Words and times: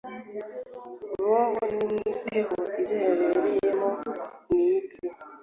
bobo 1.25 1.61
ni 1.71 1.77
mwiteho 1.87 2.57
ibyo 2.81 2.97
yibereyemo 3.11 3.89
nibye 4.49 4.99